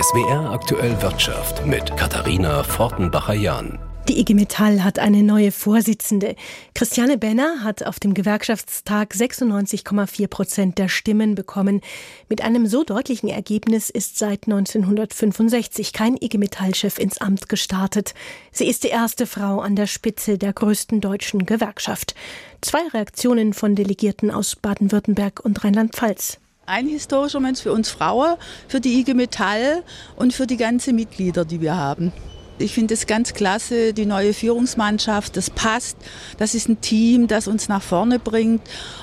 SWR 0.00 0.52
aktuell 0.52 1.02
Wirtschaft 1.02 1.66
mit 1.66 1.96
Katharina 1.96 2.62
Fortenbacher-Jahn. 2.62 3.80
Die 4.08 4.20
IG 4.20 4.32
Metall 4.34 4.84
hat 4.84 5.00
eine 5.00 5.24
neue 5.24 5.50
Vorsitzende. 5.50 6.36
Christiane 6.72 7.18
Benner 7.18 7.64
hat 7.64 7.84
auf 7.84 7.98
dem 7.98 8.14
Gewerkschaftstag 8.14 9.12
96,4 9.12 10.28
Prozent 10.28 10.78
der 10.78 10.88
Stimmen 10.88 11.34
bekommen. 11.34 11.80
Mit 12.28 12.42
einem 12.42 12.68
so 12.68 12.84
deutlichen 12.84 13.28
Ergebnis 13.28 13.90
ist 13.90 14.20
seit 14.20 14.44
1965 14.46 15.92
kein 15.92 16.16
IG 16.16 16.38
Metall-Chef 16.38 16.96
ins 17.00 17.20
Amt 17.20 17.48
gestartet. 17.48 18.14
Sie 18.52 18.68
ist 18.68 18.84
die 18.84 18.88
erste 18.88 19.26
Frau 19.26 19.58
an 19.58 19.74
der 19.74 19.88
Spitze 19.88 20.38
der 20.38 20.52
größten 20.52 21.00
deutschen 21.00 21.44
Gewerkschaft. 21.44 22.14
Zwei 22.60 22.86
Reaktionen 22.94 23.52
von 23.52 23.74
Delegierten 23.74 24.30
aus 24.30 24.54
Baden-Württemberg 24.54 25.40
und 25.44 25.64
Rheinland-Pfalz 25.64 26.38
ein 26.68 26.86
historischer 26.86 27.40
Mensch 27.40 27.60
für 27.60 27.72
uns 27.72 27.88
Frauen, 27.88 28.36
für 28.68 28.80
die 28.80 29.00
IG 29.00 29.14
Metall 29.14 29.82
und 30.16 30.32
für 30.32 30.46
die 30.46 30.56
ganzen 30.56 30.94
Mitglieder, 30.94 31.44
die 31.44 31.60
wir 31.60 31.76
haben. 31.76 32.12
Ich 32.60 32.72
finde 32.72 32.94
es 32.94 33.06
ganz 33.06 33.34
klasse, 33.34 33.92
die 33.92 34.04
neue 34.04 34.34
Führungsmannschaft, 34.34 35.36
das 35.36 35.48
passt. 35.48 35.96
Das 36.38 36.56
ist 36.56 36.68
ein 36.68 36.80
Team, 36.80 37.28
das 37.28 37.46
uns 37.46 37.68
nach 37.68 37.82
vorne 37.82 38.18
bringt. 38.18 38.62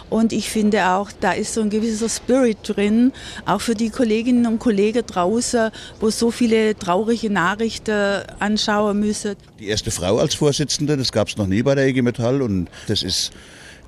Und 0.09 0.33
ich 0.33 0.49
finde 0.49 0.89
auch, 0.89 1.09
da 1.21 1.31
ist 1.31 1.53
so 1.53 1.61
ein 1.61 1.69
gewisser 1.69 2.09
Spirit 2.09 2.57
drin, 2.63 3.13
auch 3.45 3.61
für 3.61 3.73
die 3.73 3.89
Kolleginnen 3.89 4.45
und 4.45 4.59
Kollegen 4.59 5.05
draußen, 5.05 5.71
wo 6.01 6.09
so 6.09 6.31
viele 6.31 6.77
traurige 6.77 7.29
Nachrichten 7.29 8.23
anschauen 8.39 8.99
müssen. 8.99 9.37
Die 9.57 9.67
erste 9.67 9.89
Frau 9.89 10.17
als 10.17 10.35
Vorsitzende, 10.35 10.97
das 10.97 11.13
gab 11.13 11.29
es 11.29 11.37
noch 11.37 11.47
nie 11.47 11.63
bei 11.63 11.75
der 11.75 11.87
IG 11.87 12.01
Metall 12.01 12.41
und 12.41 12.67
das 12.87 13.03
ist, 13.03 13.31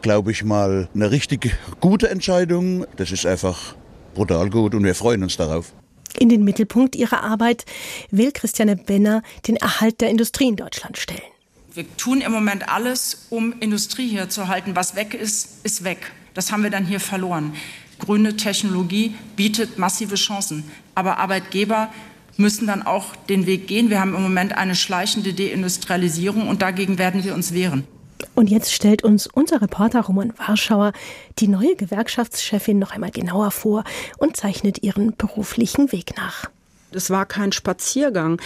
glaube 0.02 0.32
ich 0.32 0.44
mal, 0.44 0.90
eine 0.94 1.12
richtig 1.12 1.56
gute 1.80 2.10
Entscheidung. 2.10 2.86
Das 2.96 3.12
ist 3.12 3.26
einfach 3.26 3.76
brutal 4.14 4.50
gut 4.50 4.74
und 4.76 4.84
wir 4.84 4.96
freuen 4.96 5.24
uns 5.24 5.38
darauf. 5.38 5.74
In 6.20 6.30
den 6.30 6.44
Mittelpunkt 6.44 6.96
ihrer 6.96 7.24
Arbeit 7.24 7.66
will 8.10 8.32
Christiane 8.32 8.76
Benner 8.76 9.22
den 9.48 9.56
Erhalt 9.56 10.02
der 10.02 10.10
Industrie 10.10 10.48
in 10.48 10.56
Deutschland 10.56 10.98
stellen. 10.98 11.22
Wir 11.74 11.86
tun 11.96 12.22
im 12.22 12.32
Moment 12.32 12.70
alles, 12.70 13.28
um 13.30 13.54
Industrie 13.60 14.08
hier 14.08 14.30
zu 14.30 14.48
halten. 14.48 14.76
Was 14.76 14.96
weg 14.96 15.14
ist, 15.14 15.64
ist 15.64 15.84
weg. 15.84 16.12
Das 16.34 16.52
haben 16.52 16.64
wir 16.64 16.72
dann 16.72 16.86
hier 16.86 17.00
verloren. 17.00 17.54
Grüne 18.00 18.36
Technologie 18.36 19.14
bietet 19.36 19.78
massive 19.78 20.16
Chancen. 20.16 20.64
Aber 20.96 21.18
Arbeitgeber 21.18 21.90
müssen 22.38 22.68
dann 22.68 22.84
auch 22.84 23.16
den 23.16 23.46
Weg 23.46 23.68
gehen. 23.68 23.90
Wir 23.90 24.00
haben 24.00 24.16
im 24.16 24.24
Moment 24.24 24.58
eine 24.58 24.76
schleichende 24.76 25.34
Deindustrialisierung 25.34 26.48
und 26.48 26.62
dagegen 26.62 26.98
werden 26.98 27.24
wir 27.24 27.34
uns 27.34 27.54
wehren. 27.54 27.84
Und 28.36 28.50
jetzt 28.50 28.74
stellt 28.74 29.04
uns 29.04 29.28
unser 29.28 29.62
Reporter 29.62 30.02
Roman 30.02 30.34
Warschauer 30.38 30.94
die 31.40 31.48
neue 31.48 31.76
Gewerkschaftschefin 31.76 32.80
noch 32.80 32.92
einmal 32.92 33.12
genauer 33.12 33.52
vor 33.52 33.84
und 34.18 34.38
zeichnet 34.38 34.84
ihren 34.84 35.16
beruflichen 35.16 35.92
Weg 35.92 36.16
nach. 36.18 36.50
Es 36.92 37.10
war 37.10 37.26
kein 37.26 37.52
Spaziergang, 37.52 38.42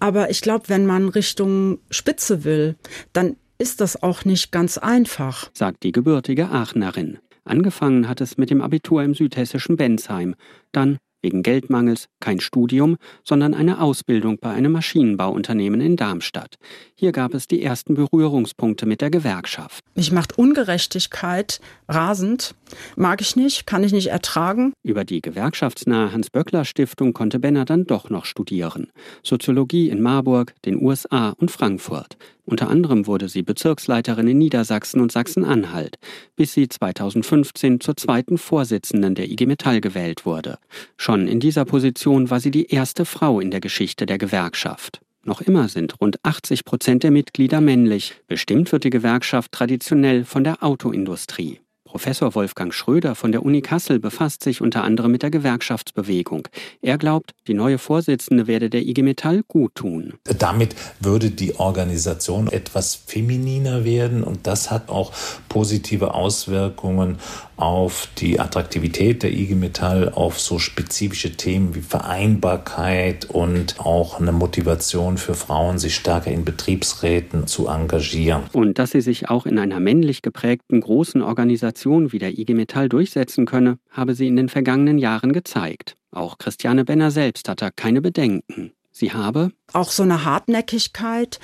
aber 0.00 0.30
ich 0.30 0.42
glaube, 0.42 0.68
wenn 0.68 0.86
man 0.86 1.08
Richtung 1.08 1.78
Spitze 1.90 2.44
will, 2.44 2.76
dann 3.12 3.36
ist 3.58 3.80
das 3.80 4.02
auch 4.02 4.24
nicht 4.24 4.52
ganz 4.52 4.78
einfach, 4.78 5.50
sagt 5.54 5.82
die 5.82 5.92
gebürtige 5.92 6.50
Aachenerin. 6.50 7.18
Angefangen 7.44 8.08
hat 8.08 8.20
es 8.20 8.36
mit 8.36 8.50
dem 8.50 8.60
Abitur 8.60 9.02
im 9.02 9.14
südhessischen 9.14 9.76
Bensheim, 9.76 10.34
dann 10.72 10.98
wegen 11.26 11.42
Geldmangels 11.42 12.06
kein 12.20 12.38
Studium, 12.38 12.98
sondern 13.24 13.52
eine 13.52 13.80
Ausbildung 13.80 14.38
bei 14.40 14.50
einem 14.50 14.70
Maschinenbauunternehmen 14.70 15.80
in 15.80 15.96
Darmstadt. 15.96 16.54
Hier 16.94 17.10
gab 17.10 17.34
es 17.34 17.48
die 17.48 17.64
ersten 17.64 17.94
Berührungspunkte 17.94 18.86
mit 18.86 19.00
der 19.00 19.10
Gewerkschaft. 19.10 19.82
Mich 19.96 20.12
macht 20.12 20.38
Ungerechtigkeit 20.38 21.60
rasend. 21.88 22.54
Mag 22.94 23.20
ich 23.20 23.34
nicht, 23.34 23.66
kann 23.66 23.82
ich 23.82 23.92
nicht 23.92 24.06
ertragen. 24.06 24.72
Über 24.84 25.04
die 25.04 25.20
gewerkschaftsnahe 25.20 26.12
Hans-Böckler-Stiftung 26.12 27.12
konnte 27.12 27.40
Benner 27.40 27.64
dann 27.64 27.86
doch 27.86 28.08
noch 28.08 28.24
studieren. 28.24 28.92
Soziologie 29.24 29.90
in 29.90 30.00
Marburg, 30.00 30.54
den 30.64 30.80
USA 30.80 31.30
und 31.30 31.50
Frankfurt. 31.50 32.16
Unter 32.46 32.70
anderem 32.70 33.08
wurde 33.08 33.28
sie 33.28 33.42
Bezirksleiterin 33.42 34.28
in 34.28 34.38
Niedersachsen 34.38 35.00
und 35.00 35.10
Sachsen-Anhalt, 35.10 35.96
bis 36.36 36.54
sie 36.54 36.68
2015 36.68 37.80
zur 37.80 37.96
zweiten 37.96 38.38
Vorsitzenden 38.38 39.16
der 39.16 39.28
IG 39.28 39.46
Metall 39.46 39.80
gewählt 39.80 40.24
wurde. 40.24 40.58
Schon 40.96 41.26
in 41.26 41.40
dieser 41.40 41.64
Position 41.64 42.30
war 42.30 42.38
sie 42.38 42.52
die 42.52 42.66
erste 42.66 43.04
Frau 43.04 43.40
in 43.40 43.50
der 43.50 43.60
Geschichte 43.60 44.06
der 44.06 44.18
Gewerkschaft. 44.18 45.00
Noch 45.24 45.40
immer 45.40 45.68
sind 45.68 46.00
rund 46.00 46.24
80 46.24 46.64
Prozent 46.64 47.02
der 47.02 47.10
Mitglieder 47.10 47.60
männlich. 47.60 48.14
Bestimmt 48.28 48.70
wird 48.70 48.84
die 48.84 48.90
Gewerkschaft 48.90 49.50
traditionell 49.50 50.24
von 50.24 50.44
der 50.44 50.62
Autoindustrie. 50.62 51.58
Professor 51.96 52.34
Wolfgang 52.34 52.74
Schröder 52.74 53.14
von 53.14 53.32
der 53.32 53.42
Uni 53.42 53.62
Kassel 53.62 53.98
befasst 53.98 54.42
sich 54.42 54.60
unter 54.60 54.84
anderem 54.84 55.12
mit 55.12 55.22
der 55.22 55.30
Gewerkschaftsbewegung. 55.30 56.46
Er 56.82 56.98
glaubt, 56.98 57.30
die 57.46 57.54
neue 57.54 57.78
Vorsitzende 57.78 58.46
werde 58.46 58.68
der 58.68 58.82
IG 58.82 59.00
Metall 59.00 59.42
gut 59.48 59.76
tun. 59.76 60.12
Damit 60.38 60.76
würde 61.00 61.30
die 61.30 61.58
Organisation 61.58 62.48
etwas 62.48 62.96
femininer 62.96 63.86
werden 63.86 64.24
und 64.24 64.46
das 64.46 64.70
hat 64.70 64.90
auch 64.90 65.10
positive 65.48 66.12
Auswirkungen 66.12 67.16
auf 67.56 68.08
die 68.18 68.38
Attraktivität 68.38 69.22
der 69.22 69.32
IG 69.32 69.54
Metall, 69.54 70.10
auf 70.10 70.38
so 70.38 70.58
spezifische 70.58 71.32
Themen 71.32 71.74
wie 71.74 71.80
Vereinbarkeit 71.80 73.24
und 73.24 73.80
auch 73.80 74.20
eine 74.20 74.32
Motivation 74.32 75.16
für 75.16 75.34
Frauen, 75.34 75.78
sich 75.78 75.94
stärker 75.94 76.30
in 76.30 76.44
Betriebsräten 76.44 77.46
zu 77.46 77.68
engagieren. 77.68 78.42
Und 78.52 78.78
dass 78.78 78.90
sie 78.90 79.00
sich 79.00 79.30
auch 79.30 79.46
in 79.46 79.58
einer 79.58 79.80
männlich 79.80 80.20
geprägten 80.20 80.82
großen 80.82 81.22
Organisation 81.22 81.85
Organisation 81.86 82.12
wie 82.12 82.18
der 82.18 82.38
IG 82.38 82.54
Metall 82.54 82.88
durchsetzen 82.88 83.46
könne, 83.46 83.78
habe 83.90 84.14
sie 84.14 84.26
in 84.26 84.36
den 84.36 84.48
vergangenen 84.48 84.98
Jahren 84.98 85.32
gezeigt. 85.32 85.96
Auch 86.10 86.38
Christiane 86.38 86.84
Benner 86.84 87.10
selbst 87.10 87.48
hatte 87.48 87.70
keine 87.74 88.00
Bedenken. 88.00 88.72
Sie 88.90 89.12
habe 89.12 89.52
auch 89.72 89.90
so 89.90 90.02
eine 90.02 90.24
Hartnäckigkeit, 90.24 91.38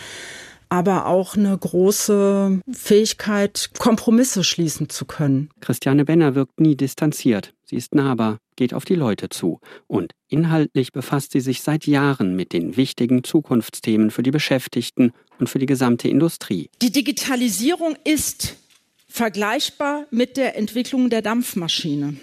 aber 0.69 1.07
auch 1.07 1.37
eine 1.37 1.57
große 1.57 2.61
Fähigkeit, 2.73 3.71
Kompromisse 3.79 4.43
schließen 4.43 4.89
zu 4.89 5.05
können. 5.05 5.51
Christiane 5.61 6.05
Benner 6.07 6.35
wirkt 6.35 6.61
nie 6.61 6.77
distanziert. 6.77 7.53
Sie 7.65 7.77
ist 7.77 7.95
nahbar, 7.95 8.39
geht 8.57 8.73
auf 8.73 8.85
die 8.85 8.95
Leute 8.95 9.29
zu 9.29 9.61
und 9.87 10.13
inhaltlich 10.29 10.93
befasst 10.93 11.33
sie 11.33 11.41
sich 11.41 11.63
seit 11.63 11.87
Jahren 11.87 12.35
mit 12.37 12.53
den 12.53 12.77
wichtigen 12.77 13.23
Zukunftsthemen 13.23 14.11
für 14.11 14.23
die 14.23 14.31
Beschäftigten 14.31 15.13
und 15.39 15.49
für 15.49 15.59
die 15.59 15.67
gesamte 15.67 16.09
Industrie. 16.09 16.71
Die 16.81 16.93
Digitalisierung 16.93 17.97
ist 18.05 18.57
vergleichbar 19.13 20.07
mit 20.11 20.37
der 20.37 20.57
Entwicklung 20.57 21.11
der 21.11 21.23
Dampfmaschine. 21.23 22.17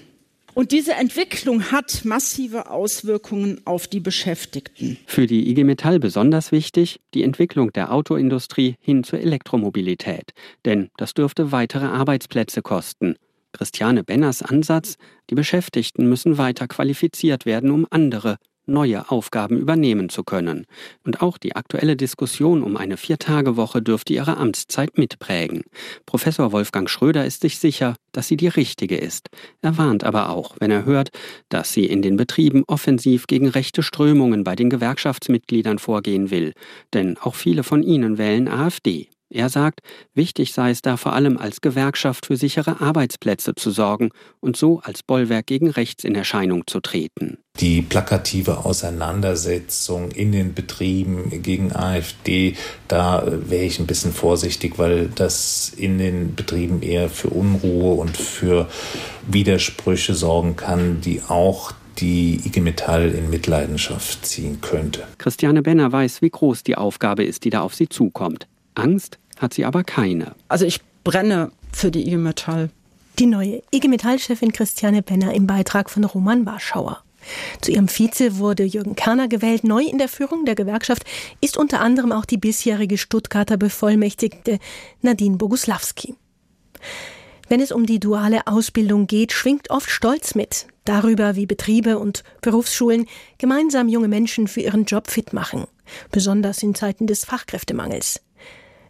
Und 0.55 0.71
diese 0.71 0.93
Entwicklung 0.93 1.71
hat 1.71 2.03
massive 2.03 2.69
Auswirkungen 2.69 3.61
auf 3.65 3.87
die 3.87 3.99
Beschäftigten. 3.99 4.97
Für 5.05 5.27
die 5.27 5.49
IG 5.49 5.63
Metall 5.63 5.99
besonders 5.99 6.51
wichtig 6.51 6.99
die 7.13 7.23
Entwicklung 7.23 7.71
der 7.71 7.93
Autoindustrie 7.93 8.75
hin 8.81 9.03
zur 9.03 9.19
Elektromobilität. 9.19 10.31
Denn 10.65 10.89
das 10.97 11.13
dürfte 11.13 11.51
weitere 11.51 11.85
Arbeitsplätze 11.85 12.61
kosten. 12.61 13.15
Christiane 13.53 14.03
Benners 14.03 14.41
Ansatz, 14.41 14.95
die 15.29 15.35
Beschäftigten 15.35 16.09
müssen 16.09 16.37
weiter 16.37 16.67
qualifiziert 16.67 17.45
werden, 17.45 17.71
um 17.71 17.85
andere, 17.89 18.37
neue 18.69 19.09
Aufgaben 19.11 19.57
übernehmen 19.57 20.09
zu 20.09 20.23
können. 20.23 20.65
Und 21.03 21.21
auch 21.21 21.37
die 21.37 21.55
aktuelle 21.55 21.95
Diskussion 21.95 22.63
um 22.63 22.77
eine 22.77 22.97
Viertagewoche 22.97 23.81
dürfte 23.81 24.13
ihre 24.13 24.37
Amtszeit 24.37 24.97
mitprägen. 24.97 25.63
Professor 26.05 26.51
Wolfgang 26.51 26.89
Schröder 26.89 27.25
ist 27.25 27.41
sich 27.41 27.59
sicher, 27.59 27.95
dass 28.11 28.27
sie 28.27 28.37
die 28.37 28.47
richtige 28.47 28.97
ist. 28.97 29.29
Er 29.61 29.77
warnt 29.77 30.03
aber 30.03 30.29
auch, 30.29 30.55
wenn 30.59 30.71
er 30.71 30.85
hört, 30.85 31.09
dass 31.49 31.73
sie 31.73 31.85
in 31.85 32.01
den 32.01 32.17
Betrieben 32.17 32.63
offensiv 32.67 33.27
gegen 33.27 33.47
rechte 33.47 33.83
Strömungen 33.83 34.43
bei 34.43 34.55
den 34.55 34.69
Gewerkschaftsmitgliedern 34.69 35.79
vorgehen 35.79 36.31
will. 36.31 36.53
Denn 36.93 37.17
auch 37.17 37.35
viele 37.35 37.63
von 37.63 37.83
ihnen 37.83 38.17
wählen 38.17 38.47
AfD. 38.47 39.09
Er 39.31 39.49
sagt, 39.49 39.81
wichtig 40.15 40.53
sei 40.53 40.71
es 40.71 40.81
da 40.81 40.97
vor 40.97 41.13
allem 41.13 41.37
als 41.37 41.61
Gewerkschaft 41.61 42.25
für 42.25 42.35
sichere 42.35 42.81
Arbeitsplätze 42.81 43.53
zu 43.53 43.69
sorgen 43.69 44.09
und 44.39 44.57
so 44.57 44.79
als 44.79 45.03
Bollwerk 45.03 45.45
gegen 45.45 45.69
rechts 45.69 46.03
in 46.03 46.15
Erscheinung 46.15 46.65
zu 46.65 46.79
treten. 46.79 47.37
Die 47.59 47.83
plakative 47.83 48.65
Auseinandersetzung 48.65 50.09
in 50.11 50.31
den 50.31 50.55
Betrieben 50.55 51.43
gegen 51.43 51.75
AfD, 51.75 52.55
da 52.87 53.23
wäre 53.27 53.65
ich 53.65 53.79
ein 53.79 53.85
bisschen 53.85 54.13
vorsichtig, 54.13 54.79
weil 54.79 55.09
das 55.13 55.73
in 55.77 55.99
den 55.99 56.33
Betrieben 56.33 56.81
eher 56.81 57.09
für 57.09 57.29
Unruhe 57.29 57.95
und 57.95 58.17
für 58.17 58.67
Widersprüche 59.27 60.15
sorgen 60.15 60.55
kann, 60.55 61.01
die 61.01 61.21
auch 61.27 61.73
die 61.99 62.41
IG 62.45 62.61
Metall 62.61 63.09
in 63.09 63.29
Mitleidenschaft 63.29 64.25
ziehen 64.25 64.61
könnte. 64.61 65.03
Christiane 65.17 65.61
Benner 65.61 65.91
weiß, 65.91 66.21
wie 66.21 66.29
groß 66.29 66.63
die 66.63 66.77
Aufgabe 66.77 67.23
ist, 67.23 67.43
die 67.43 67.49
da 67.49 67.61
auf 67.61 67.75
sie 67.75 67.89
zukommt. 67.89 68.47
Angst 68.79 69.19
hat 69.37 69.53
sie 69.53 69.65
aber 69.65 69.83
keine. 69.83 70.35
Also 70.47 70.65
ich 70.65 70.81
brenne 71.03 71.51
für 71.71 71.91
die 71.91 72.07
IG 72.07 72.17
Metall. 72.17 72.69
Die 73.19 73.25
neue 73.25 73.61
IG 73.71 73.87
Metall-Chefin 73.87 74.53
Christiane 74.53 75.01
Benner 75.01 75.33
im 75.33 75.47
Beitrag 75.47 75.89
von 75.89 76.03
Roman 76.03 76.45
Warschauer. 76.45 77.03
Zu 77.61 77.71
ihrem 77.71 77.87
Vize 77.87 78.37
wurde 78.37 78.63
Jürgen 78.63 78.95
Kerner 78.95 79.27
gewählt. 79.27 79.63
Neu 79.63 79.83
in 79.83 79.97
der 79.97 80.07
Führung 80.07 80.45
der 80.45 80.55
Gewerkschaft 80.55 81.03
ist 81.41 81.57
unter 81.57 81.81
anderem 81.81 82.11
auch 82.11 82.25
die 82.25 82.37
bisherige 82.37 82.97
Stuttgarter 82.97 83.57
Bevollmächtigte 83.57 84.59
Nadine 85.01 85.37
Boguslawski. 85.37 86.15
Wenn 87.49 87.61
es 87.61 87.71
um 87.71 87.85
die 87.85 87.99
duale 87.99 88.47
Ausbildung 88.47 89.07
geht, 89.07 89.33
schwingt 89.33 89.69
oft 89.69 89.89
Stolz 89.89 90.35
mit. 90.35 90.67
darüber, 90.85 91.35
wie 91.35 91.45
Betriebe 91.45 91.99
und 91.99 92.23
Berufsschulen 92.41 93.05
gemeinsam 93.37 93.89
junge 93.89 94.07
Menschen 94.07 94.47
für 94.47 94.61
ihren 94.61 94.85
Job 94.85 95.09
fit 95.09 95.33
machen, 95.33 95.65
besonders 96.11 96.63
in 96.63 96.73
Zeiten 96.73 97.05
des 97.05 97.25
Fachkräftemangels. 97.25 98.21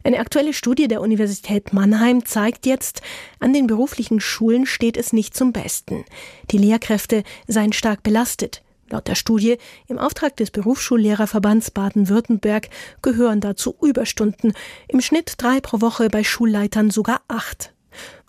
Eine 0.04 0.20
aktuelle 0.20 0.54
Studie 0.54 0.88
der 0.88 1.02
Universität 1.02 1.74
Mannheim 1.74 2.26
zeigt 2.26 2.66
jetzt, 2.66 3.02
an 3.40 3.54
den 3.54 3.68
beruflichen 3.68 4.22
Schulen 4.22 4.66
steht 4.66 4.96
es 4.96 5.12
nicht 5.12 5.36
zum 5.36 5.52
Besten. 5.52 6.06
Die 6.52 6.58
Lehrkräfte 6.58 7.24
seien 7.48 7.74
stark 7.74 8.02
belastet. 8.02 8.64
Laut 8.90 9.08
der 9.08 9.16
Studie 9.16 9.58
im 9.88 10.00
Auftrag 10.00 10.36
des 10.38 10.52
Berufsschullehrerverbands 10.52 11.72
Baden-Württemberg 11.72 12.70
gehören 13.02 13.40
dazu 13.40 13.76
Überstunden, 13.82 14.54
im 14.88 15.02
Schnitt 15.02 15.34
drei 15.38 15.60
pro 15.60 15.82
Woche 15.82 16.10
bei 16.10 16.24
Schulleitern 16.24 16.90
sogar 16.90 17.22
acht. 17.28 17.74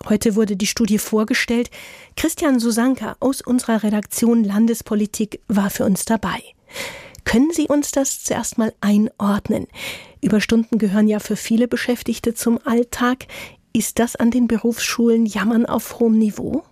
Heute 0.07 0.35
wurde 0.35 0.57
die 0.57 0.67
Studie 0.67 0.99
vorgestellt. 0.99 1.69
Christian 2.15 2.59
Susanka 2.59 3.15
aus 3.19 3.41
unserer 3.41 3.83
Redaktion 3.83 4.43
Landespolitik 4.43 5.39
war 5.47 5.69
für 5.69 5.85
uns 5.85 6.05
dabei. 6.05 6.41
Können 7.23 7.51
Sie 7.53 7.67
uns 7.67 7.91
das 7.91 8.23
zuerst 8.23 8.57
mal 8.57 8.73
einordnen? 8.81 9.67
Überstunden 10.21 10.77
gehören 10.77 11.07
ja 11.07 11.19
für 11.19 11.35
viele 11.35 11.67
Beschäftigte 11.67 12.33
zum 12.33 12.59
Alltag. 12.65 13.25
Ist 13.73 13.99
das 13.99 14.15
an 14.15 14.31
den 14.31 14.47
Berufsschulen 14.47 15.25
Jammern 15.25 15.65
auf 15.65 15.99
hohem 15.99 16.17
Niveau? 16.17 16.63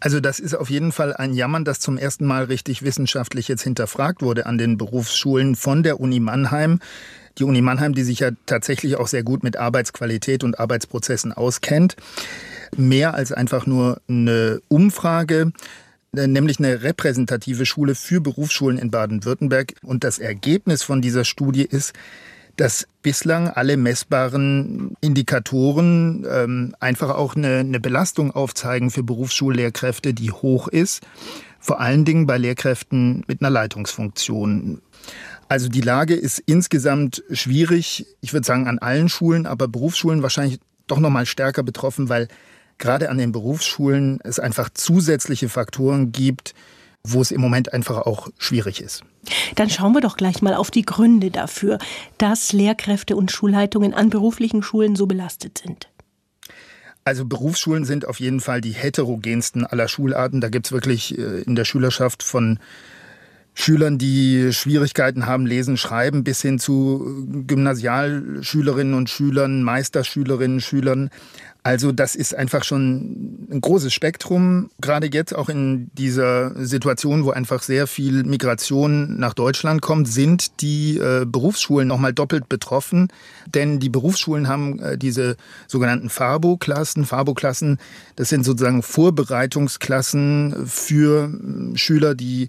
Also 0.00 0.20
das 0.20 0.38
ist 0.38 0.54
auf 0.54 0.70
jeden 0.70 0.92
Fall 0.92 1.14
ein 1.14 1.34
Jammern, 1.34 1.64
das 1.64 1.80
zum 1.80 1.98
ersten 1.98 2.24
Mal 2.24 2.44
richtig 2.44 2.82
wissenschaftlich 2.82 3.48
jetzt 3.48 3.62
hinterfragt 3.62 4.22
wurde 4.22 4.46
an 4.46 4.56
den 4.56 4.78
Berufsschulen 4.78 5.56
von 5.56 5.82
der 5.82 6.00
Uni 6.00 6.20
Mannheim. 6.20 6.80
Die 7.38 7.44
Uni 7.44 7.60
Mannheim, 7.60 7.94
die 7.94 8.04
sich 8.04 8.20
ja 8.20 8.30
tatsächlich 8.46 8.96
auch 8.96 9.08
sehr 9.08 9.22
gut 9.22 9.42
mit 9.42 9.56
Arbeitsqualität 9.56 10.44
und 10.44 10.58
Arbeitsprozessen 10.58 11.32
auskennt. 11.32 11.96
Mehr 12.76 13.14
als 13.14 13.32
einfach 13.32 13.66
nur 13.66 14.00
eine 14.08 14.60
Umfrage 14.68 15.52
nämlich 16.12 16.58
eine 16.58 16.82
repräsentative 16.82 17.66
Schule 17.66 17.94
für 17.94 18.20
Berufsschulen 18.20 18.78
in 18.78 18.90
Baden-Württemberg. 18.90 19.74
Und 19.82 20.04
das 20.04 20.18
Ergebnis 20.18 20.82
von 20.82 21.02
dieser 21.02 21.24
Studie 21.24 21.64
ist, 21.64 21.92
dass 22.58 22.88
bislang 23.02 23.48
alle 23.48 23.76
messbaren 23.76 24.96
Indikatoren 25.00 26.26
ähm, 26.28 26.74
einfach 26.80 27.10
auch 27.10 27.36
eine, 27.36 27.58
eine 27.58 27.78
Belastung 27.78 28.32
aufzeigen 28.32 28.90
für 28.90 29.04
Berufsschullehrkräfte, 29.04 30.12
die 30.12 30.32
hoch 30.32 30.66
ist. 30.66 31.06
Vor 31.60 31.80
allen 31.80 32.04
Dingen 32.04 32.26
bei 32.26 32.36
Lehrkräften 32.36 33.24
mit 33.28 33.40
einer 33.40 33.50
Leitungsfunktion. 33.50 34.82
Also 35.46 35.68
die 35.68 35.80
Lage 35.80 36.14
ist 36.14 36.42
insgesamt 36.46 37.22
schwierig, 37.30 38.06
ich 38.20 38.32
würde 38.32 38.46
sagen 38.46 38.66
an 38.66 38.80
allen 38.80 39.08
Schulen, 39.08 39.46
aber 39.46 39.68
Berufsschulen 39.68 40.22
wahrscheinlich 40.22 40.58
doch 40.88 40.98
noch 40.98 41.10
mal 41.10 41.26
stärker 41.26 41.62
betroffen, 41.62 42.08
weil 42.08 42.26
gerade 42.78 43.08
an 43.08 43.18
den 43.18 43.30
Berufsschulen 43.30 44.18
es 44.24 44.40
einfach 44.40 44.68
zusätzliche 44.74 45.48
Faktoren 45.48 46.10
gibt, 46.10 46.54
wo 47.04 47.20
es 47.20 47.30
im 47.30 47.40
Moment 47.40 47.72
einfach 47.72 47.98
auch 47.98 48.28
schwierig 48.38 48.82
ist. 48.82 49.04
Dann 49.54 49.70
schauen 49.70 49.92
wir 49.92 50.00
doch 50.00 50.16
gleich 50.16 50.42
mal 50.42 50.54
auf 50.54 50.70
die 50.70 50.82
Gründe 50.82 51.30
dafür, 51.30 51.78
dass 52.18 52.52
Lehrkräfte 52.52 53.16
und 53.16 53.30
Schulleitungen 53.30 53.94
an 53.94 54.10
beruflichen 54.10 54.62
Schulen 54.62 54.96
so 54.96 55.06
belastet 55.06 55.58
sind. 55.58 55.88
Also 57.04 57.24
Berufsschulen 57.24 57.86
sind 57.86 58.06
auf 58.06 58.20
jeden 58.20 58.40
Fall 58.40 58.60
die 58.60 58.72
heterogensten 58.72 59.64
aller 59.64 59.88
Schularten. 59.88 60.42
Da 60.42 60.50
gibt 60.50 60.66
es 60.66 60.72
wirklich 60.72 61.16
äh, 61.16 61.40
in 61.42 61.54
der 61.54 61.64
Schülerschaft 61.64 62.22
von 62.22 62.58
Schülern, 63.54 63.98
die 63.98 64.52
Schwierigkeiten 64.52 65.26
haben, 65.26 65.44
lesen, 65.44 65.76
schreiben, 65.76 66.22
bis 66.22 66.40
hin 66.42 66.58
zu 66.58 67.26
Gymnasialschülerinnen 67.46 68.94
und 68.94 69.10
Schülern, 69.10 69.62
Meisterschülerinnen, 69.62 70.60
Schülern. 70.60 71.10
Also 71.64 71.92
das 71.92 72.14
ist 72.14 72.34
einfach 72.34 72.64
schon 72.64 73.46
ein 73.50 73.60
großes 73.60 73.92
Spektrum, 73.92 74.70
gerade 74.80 75.10
jetzt 75.12 75.34
auch 75.34 75.48
in 75.48 75.90
dieser 75.92 76.64
Situation, 76.64 77.24
wo 77.24 77.30
einfach 77.30 77.62
sehr 77.62 77.86
viel 77.86 78.22
Migration 78.24 79.18
nach 79.18 79.34
Deutschland 79.34 79.82
kommt, 79.82 80.08
sind 80.08 80.62
die 80.62 80.96
äh, 80.96 81.26
Berufsschulen 81.26 81.88
nochmal 81.88 82.14
doppelt 82.14 82.48
betroffen, 82.48 83.08
denn 83.52 83.80
die 83.80 83.90
Berufsschulen 83.90 84.48
haben 84.48 84.78
äh, 84.78 84.96
diese 84.96 85.36
sogenannten 85.66 86.10
Fabo-Klassen. 86.10 87.04
Fabo-Klassen, 87.04 87.78
das 88.16 88.28
sind 88.28 88.44
sozusagen 88.44 88.82
Vorbereitungsklassen 88.82 90.66
für 90.66 91.28
äh, 91.28 91.76
Schüler, 91.76 92.14
die 92.14 92.48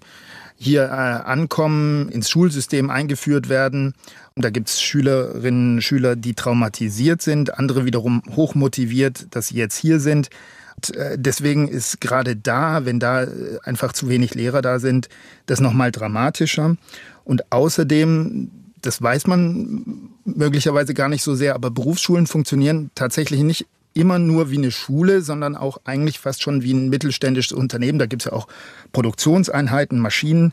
hier 0.62 0.84
äh, 0.84 0.88
ankommen, 0.88 2.10
ins 2.10 2.28
Schulsystem 2.28 2.90
eingeführt 2.90 3.48
werden 3.48 3.94
und 4.34 4.44
da 4.44 4.50
gibt 4.50 4.68
es 4.68 4.80
Schülerinnen 4.80 5.76
und 5.76 5.82
Schüler, 5.82 6.16
die 6.16 6.34
traumatisiert 6.34 7.22
sind, 7.22 7.58
andere 7.58 7.86
wiederum 7.86 8.22
hochmotiviert, 8.36 9.34
dass 9.34 9.48
sie 9.48 9.56
jetzt 9.56 9.76
hier 9.76 10.00
sind. 10.00 10.28
Und 10.76 10.96
äh, 10.96 11.16
deswegen 11.18 11.66
ist 11.66 12.00
gerade 12.00 12.36
da, 12.36 12.84
wenn 12.84 13.00
da 13.00 13.24
äh, 13.24 13.58
einfach 13.64 13.92
zu 13.92 14.08
wenig 14.08 14.34
Lehrer 14.34 14.60
da 14.60 14.78
sind, 14.78 15.08
das 15.46 15.60
nochmal 15.60 15.92
dramatischer. 15.92 16.76
Und 17.24 17.50
außerdem, 17.52 18.50
das 18.82 19.00
weiß 19.00 19.26
man 19.26 20.10
möglicherweise 20.24 20.92
gar 20.92 21.08
nicht 21.08 21.22
so 21.22 21.34
sehr, 21.34 21.54
aber 21.54 21.70
Berufsschulen 21.70 22.26
funktionieren 22.26 22.90
tatsächlich 22.94 23.40
nicht 23.40 23.66
immer 23.94 24.18
nur 24.18 24.50
wie 24.50 24.58
eine 24.58 24.70
Schule, 24.70 25.22
sondern 25.22 25.56
auch 25.56 25.78
eigentlich 25.84 26.18
fast 26.18 26.42
schon 26.42 26.62
wie 26.62 26.72
ein 26.72 26.88
mittelständisches 26.88 27.52
Unternehmen. 27.52 27.98
Da 27.98 28.06
gibt 28.06 28.22
es 28.22 28.26
ja 28.26 28.32
auch 28.32 28.48
Produktionseinheiten, 28.92 29.98
Maschinen. 29.98 30.52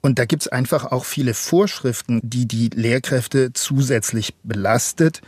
Und 0.00 0.18
da 0.18 0.26
gibt 0.26 0.42
es 0.42 0.48
einfach 0.48 0.92
auch 0.92 1.04
viele 1.04 1.32
Vorschriften, 1.32 2.20
die 2.22 2.46
die 2.46 2.68
Lehrkräfte 2.68 3.52
zusätzlich 3.54 4.34
belastet. 4.42 5.22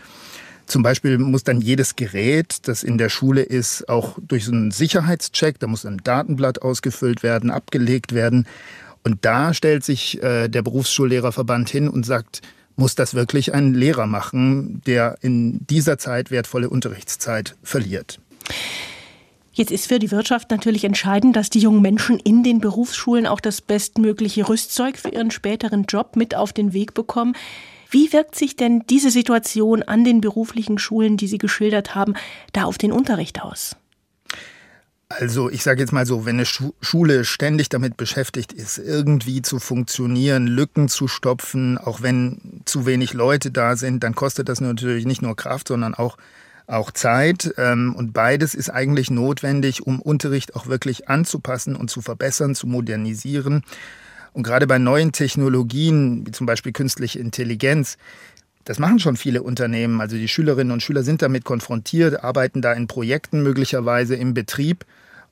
Zum 0.67 0.83
Beispiel 0.83 1.17
muss 1.19 1.45
dann 1.45 1.61
jedes 1.61 1.97
Gerät, 1.97 2.69
das 2.69 2.83
in 2.83 2.99
der 2.99 3.09
Schule 3.09 3.43
ist, 3.43 3.89
auch 3.89 4.19
durch 4.21 4.45
so 4.45 4.53
einen 4.53 4.73
Sicherheitscheck, 4.73 5.61
da 5.61 5.69
muss 5.69 5.87
ein 5.87 6.01
Datenblatt 6.03 6.61
ausgefüllt 6.61 7.23
werden, 7.23 7.51
abgelegt 7.51 8.13
werden. 8.13 8.47
Und 9.05 9.25
da 9.25 9.55
stellt 9.55 9.85
sich 9.85 10.21
äh, 10.23 10.49
der 10.49 10.63
Berufsschullehrerverband 10.63 11.71
hin 11.71 11.89
und 11.89 12.05
sagt, 12.05 12.43
muss 12.77 12.95
das 12.95 13.15
wirklich 13.15 13.55
ein 13.55 13.75
Lehrer 13.75 14.07
machen, 14.07 14.83
der 14.87 15.17
in 15.23 15.67
dieser 15.67 15.99
Zeit 15.99 16.31
wertvolle 16.31 16.71
Unterrichtszeit 16.71 17.57
verliert. 17.63 18.21
Jetzt 19.53 19.73
ist 19.73 19.89
für 19.89 19.99
die 19.99 20.11
Wirtschaft 20.11 20.51
natürlich 20.51 20.85
entscheidend, 20.85 21.35
dass 21.35 21.49
die 21.49 21.61
jungen 21.61 21.81
Menschen 21.81 22.19
in 22.19 22.43
den 22.43 22.61
Berufsschulen 22.61 23.27
auch 23.27 23.41
das 23.41 23.63
bestmögliche 23.63 24.47
Rüstzeug 24.47 24.99
für 24.99 25.09
ihren 25.09 25.31
späteren 25.31 25.85
Job 25.85 26.15
mit 26.15 26.35
auf 26.35 26.53
den 26.53 26.75
Weg 26.75 26.93
bekommen. 26.93 27.35
Wie 27.89 28.13
wirkt 28.13 28.35
sich 28.35 28.57
denn 28.57 28.83
diese 28.91 29.11
Situation 29.11 29.83
an 29.83 30.05
den 30.05 30.21
beruflichen 30.21 30.79
Schulen, 30.79 31.17
die 31.17 31.27
Sie 31.27 31.39
geschildert 31.39 31.95
haben, 31.95 32.15
da 32.53 32.65
auf 32.65 32.77
den 32.77 32.93
Unterricht 32.93 33.43
aus? 33.43 33.77
Also 35.09 35.51
ich 35.51 35.63
sage 35.63 35.81
jetzt 35.81 35.93
mal 35.93 36.05
so, 36.05 36.27
wenn 36.27 36.37
eine 36.37 36.47
Schule 36.47 37.25
ständig 37.25 37.69
damit 37.69 37.97
beschäftigt 37.97 38.53
ist, 38.53 38.79
irgendwie 38.79 39.41
zu 39.41 39.61
funktionieren, 39.61 40.49
Lücken 40.49 40.89
zu 40.89 41.07
stopfen, 41.07 41.79
auch 41.79 42.03
wenn 42.03 42.63
zu 42.65 42.87
wenig 42.87 43.13
Leute 43.13 43.53
da 43.53 43.77
sind, 43.77 44.03
dann 44.03 44.17
kostet 44.17 44.49
das 44.49 44.61
natürlich 44.61 45.07
nicht 45.07 45.23
nur 45.23 45.37
Kraft, 45.37 45.69
sondern 45.69 45.95
auch 45.95 46.17
auch 46.67 46.91
Zeit. 46.91 47.55
Ähm, 47.59 47.95
und 47.95 48.13
beides 48.13 48.55
ist 48.55 48.71
eigentlich 48.71 49.11
notwendig, 49.11 49.87
um 49.87 50.01
Unterricht 50.01 50.57
auch 50.57 50.67
wirklich 50.67 51.09
anzupassen 51.09 51.77
und 51.77 51.91
zu 51.91 52.03
verbessern, 52.03 52.55
zu 52.55 52.67
modernisieren. 52.67 53.63
Und 54.33 54.43
gerade 54.43 54.67
bei 54.67 54.79
neuen 54.79 55.13
Technologien, 55.13 56.27
wie 56.27 56.33
zum 56.33 56.47
Beispiel 56.47 56.73
künstliche 56.73 57.21
Intelligenz, 57.21 57.97
das 58.67 58.81
machen 58.81 58.99
schon 58.99 59.17
viele 59.17 59.43
Unternehmen. 59.43 60.01
Also 60.01 60.17
die 60.17 60.29
Schülerinnen 60.29 60.73
und 60.73 60.83
Schüler 60.83 61.05
sind 61.05 61.23
damit 61.23 61.45
konfrontiert, 61.45 62.23
arbeiten 62.23 62.61
da 62.61 62.73
in 62.73 62.89
Projekten 62.89 63.43
möglicherweise 63.43 64.17
im 64.17 64.35
Betrieb. 64.35 64.85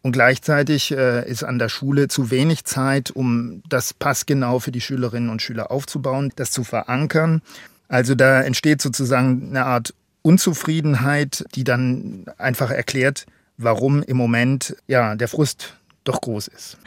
Und 0.03 0.13
gleichzeitig 0.13 0.93
äh, 0.93 1.29
ist 1.29 1.43
an 1.43 1.59
der 1.59 1.69
Schule 1.69 2.09
zu 2.09 2.31
wenig 2.31 2.65
Zeit, 2.65 3.11
um 3.11 3.63
das 3.69 3.93
passgenau 3.93 4.61
für 4.61 4.71
die 4.71 4.81
Schülerinnen 4.81 5.31
und 5.31 5.43
Schüler 5.43 5.73
aufzubauen, 5.73 6.31
das 6.37 6.53
zu 6.53 6.63
verankern. 6.63 7.43
Also 7.89 8.15
da 8.15 8.41
entsteht 8.43 8.81
sozusagen 8.81 9.49
eine 9.51 9.67
Art 9.67 9.95
Unzufriedenheit, 10.23 11.45
die 11.57 11.65
dann 11.65 12.27
einfach 12.39 12.71
erklärt, 12.71 13.27
warum 13.57 14.03
im 14.03 14.17
Moment 14.17 14.77
ja 14.87 15.17
der 15.17 15.29
Frust 15.29 15.75
doch 16.05 16.21
groß 16.21 16.49
ist. 16.49 16.79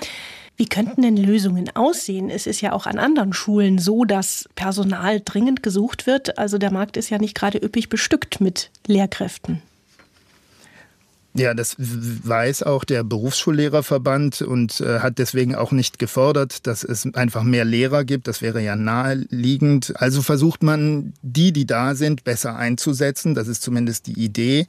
Wie 0.58 0.66
könnten 0.66 1.04
denn 1.04 1.18
Lösungen 1.18 1.70
aussehen? 1.76 2.32
Es 2.32 2.48
ist 2.48 2.62
ja 2.62 2.74
auch 2.74 2.88
an 2.88 2.98
anderen 2.98 3.32
Schulen 3.32 3.78
so, 3.78 4.06
dass 4.06 4.50
Personal 4.56 5.22
dringend 5.24 5.62
gesucht 5.62 6.08
wird. 6.08 6.40
Also 6.40 6.58
der 6.58 6.72
Markt 6.72 6.98
ist 6.98 7.12
ja 7.12 7.20
nicht 7.20 7.36
gerade 7.36 7.60
üppig 7.64 7.90
bestückt 7.90 8.42
mit 8.42 8.72
Lehrkräften. 8.88 9.62
Ja, 11.36 11.54
das 11.54 11.76
weiß 11.78 12.64
auch 12.64 12.84
der 12.84 13.04
Berufsschullehrerverband 13.04 14.42
und 14.42 14.82
äh, 14.82 15.02
hat 15.02 15.20
deswegen 15.20 15.54
auch 15.54 15.72
nicht 15.72 16.00
gefordert, 16.00 16.66
dass 16.66 16.84
es 16.84 17.06
einfach 17.14 17.44
mehr 17.44 17.64
Lehrer 17.64 18.04
gibt. 18.04 18.28
Das 18.28 18.42
wäre 18.42 18.60
ja 18.60 18.76
naheliegend. 18.76 19.94
Also 19.98 20.24
versucht 20.24 20.64
man, 20.64 21.14
die, 21.22 21.52
die 21.52 21.68
da 21.68 21.94
sind, 21.94 22.24
besser 22.24 22.56
einzusetzen. 22.56 23.36
Das 23.36 23.48
ist 23.48 23.62
zumindest 23.62 24.08
die 24.08 24.20
Idee. 24.20 24.66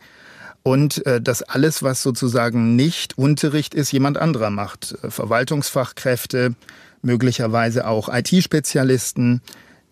Und 0.62 1.04
äh, 1.06 1.20
dass 1.20 1.42
alles, 1.42 1.82
was 1.82 2.02
sozusagen 2.02 2.76
nicht 2.76 3.16
Unterricht 3.16 3.74
ist, 3.74 3.92
jemand 3.92 4.18
anderer 4.18 4.50
macht. 4.50 4.96
Verwaltungsfachkräfte, 5.08 6.54
möglicherweise 7.02 7.86
auch 7.86 8.08
IT-Spezialisten. 8.12 9.40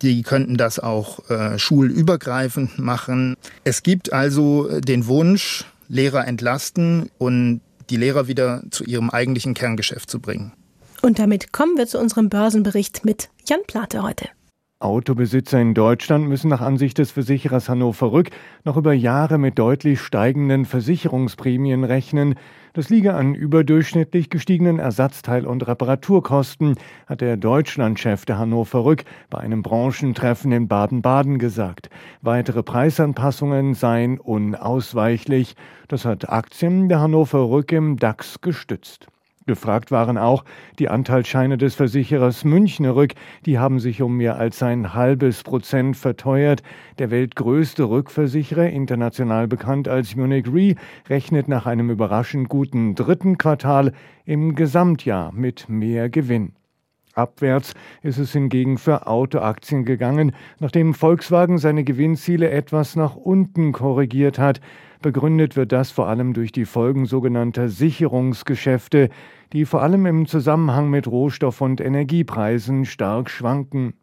Die 0.03 0.23
könnten 0.23 0.57
das 0.57 0.79
auch 0.79 1.31
äh, 1.31 1.59
schulübergreifend 1.59 2.79
machen. 2.79 3.37
Es 3.65 3.83
gibt 3.83 4.13
also 4.13 4.81
den 4.81 5.07
Wunsch, 5.07 5.65
Lehrer 5.89 6.27
entlasten 6.27 7.11
und 7.19 7.61
die 7.89 7.97
Lehrer 7.97 8.27
wieder 8.27 8.63
zu 8.71 8.85
ihrem 8.85 9.11
eigentlichen 9.11 9.55
Kerngeschäft 9.55 10.11
zu 10.11 10.21
bringen. 10.21 10.53
Und 11.03 11.19
damit 11.19 11.53
kommen 11.53 11.77
wir 11.77 11.87
zu 11.87 11.99
unserem 11.99 12.29
Börsenbericht 12.29 13.05
mit 13.05 13.29
Jan 13.47 13.61
Plate 13.67 14.03
heute. 14.03 14.29
Autobesitzer 14.79 15.59
in 15.59 15.73
Deutschland 15.73 16.29
müssen 16.29 16.51
nach 16.51 16.61
Ansicht 16.61 16.99
des 16.99 17.11
Versicherers 17.11 17.71
Hannover 17.71 18.13
Rück 18.13 18.29
noch 18.63 18.77
über 18.77 18.93
Jahre 18.93 19.39
mit 19.39 19.59
deutlich 19.59 20.03
steigenden 20.03 20.67
Versicherungsprämien 20.67 21.83
rechnen. 21.83 22.35
Das 22.75 22.91
liege 22.91 23.15
an 23.15 23.35
überdurchschnittlich 23.35 24.29
gestiegenen 24.29 24.79
Ersatzteil- 24.79 25.47
und 25.47 25.67
Reparaturkosten, 25.67 26.75
hat 27.07 27.23
der 27.23 27.39
Deutschlandchef 27.39 28.27
der 28.27 28.37
Hannover 28.37 28.85
Rück 28.85 29.05
bei 29.31 29.39
einem 29.39 29.63
Branchentreffen 29.63 30.53
in 30.53 30.69
Baden-Baden 30.69 31.39
gesagt. 31.39 31.89
Weitere 32.21 32.63
Preisanpassungen 32.63 33.73
seien 33.73 34.21
unausweichlich. 34.21 35.57
Das 35.89 36.05
hat 36.05 36.29
Aktien 36.29 36.91
der 36.91 37.01
Hannover 37.01 37.49
Rück 37.49 37.73
im 37.73 37.97
DAX 37.97 38.43
gestützt. 38.43 39.07
Gefragt 39.47 39.93
waren 39.93 40.19
auch 40.19 40.45
die 40.81 40.89
Anteilsscheine 40.89 41.57
des 41.57 41.77
Versicherers 41.77 42.45
Münchner 42.45 42.97
Rück. 42.97 43.15
Die 43.45 43.61
haben 43.61 43.79
sich 43.79 44.03
um 44.03 44.17
mehr 44.17 44.39
als 44.39 44.61
ein 44.61 44.93
halbes 44.93 45.45
Prozent 45.45 45.97
verteuert. 45.97 46.65
Der 46.99 47.13
weltgrößte 47.13 47.85
Rückversicherer, 47.85 48.69
international 48.69 49.47
bekannt 49.47 49.87
als 49.87 50.17
Munich 50.17 50.47
Re, 50.53 50.75
rechnet 51.09 51.47
nach 51.47 51.65
einem 51.65 51.91
überraschend 51.91 52.49
guten 52.49 52.97
dritten 52.97 53.39
Quartal 53.39 53.93
im 54.25 54.57
Gesamtjahr 54.57 55.31
mit 55.31 55.69
mehr 55.69 56.11
Gewinn. 56.11 56.53
Abwärts 57.15 57.75
ist 58.03 58.19
es 58.19 58.33
hingegen 58.33 58.79
für 58.79 59.07
Autoaktien 59.07 59.85
gegangen, 59.85 60.33
nachdem 60.59 60.93
Volkswagen 60.93 61.59
seine 61.59 61.85
Gewinnziele 61.85 62.51
etwas 62.51 62.97
nach 62.97 63.15
unten 63.15 63.71
korrigiert 63.71 64.41
hat. 64.41 64.61
Begründet 65.03 65.57
wird 65.57 65.73
das 65.73 65.91
vor 65.91 66.09
allem 66.09 66.33
durch 66.33 66.53
die 66.53 66.65
Folgen 66.65 67.07
sogenannter 67.07 67.69
Sicherungsgeschäfte, 67.69 69.11
die 69.53 69.65
vor 69.65 69.83
allem 69.83 70.07
im 70.07 70.27
Zusammenhang 70.27 70.91
mit 70.91 71.07
Rohstoff- 71.07 71.61
und 71.61 71.81
Energiepreisen 71.81 72.85
stark 72.85 73.31
schwanken. 73.31 73.95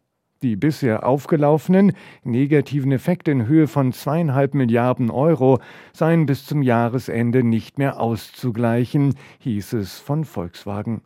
Die 0.42 0.56
bisher 0.56 1.06
aufgelaufenen 1.06 1.92
negativen 2.22 2.92
Effekte 2.92 3.30
in 3.30 3.46
Höhe 3.46 3.66
von 3.66 3.92
zweieinhalb 3.92 4.54
Milliarden 4.54 5.10
Euro 5.10 5.58
seien 5.94 6.26
bis 6.26 6.44
zum 6.44 6.60
Jahresende 6.60 7.42
nicht 7.42 7.78
mehr 7.78 7.98
auszugleichen, 7.98 9.14
hieß 9.38 9.72
es 9.72 9.98
von 9.98 10.24
Volkswagen. 10.24 11.00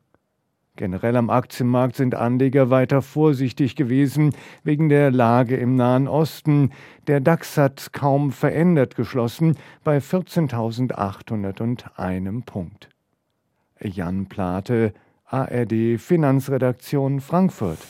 Generell 0.78 1.16
am 1.16 1.28
Aktienmarkt 1.28 1.96
sind 1.96 2.14
Anleger 2.14 2.70
weiter 2.70 3.02
vorsichtig 3.02 3.74
gewesen 3.74 4.32
wegen 4.62 4.88
der 4.88 5.10
Lage 5.10 5.56
im 5.56 5.74
Nahen 5.74 6.06
Osten. 6.06 6.70
Der 7.08 7.18
DAX 7.18 7.56
hat 7.56 7.92
kaum 7.92 8.30
verändert 8.30 8.94
geschlossen 8.94 9.56
bei 9.82 9.98
14.801 9.98 12.44
Punkt. 12.44 12.90
Jan 13.80 14.26
Plate, 14.26 14.92
ARD 15.24 15.98
Finanzredaktion 15.98 17.20
Frankfurt. 17.20 17.80